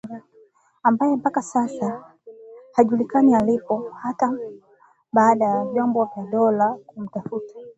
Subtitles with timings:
[0.83, 2.03] ambaye mpaka sasa
[2.75, 4.33] haijulikani alipo hata
[5.13, 7.53] baada ya vyombo vya dola kumtafuta